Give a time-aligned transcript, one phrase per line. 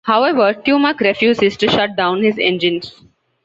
[0.03, 2.95] However, Tumak refuses to shut down his engines.